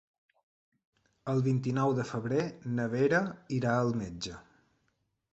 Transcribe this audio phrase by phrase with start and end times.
[1.33, 2.41] El vint-i-nou de febrer
[2.79, 3.19] na Vera
[3.59, 4.39] irà al metge.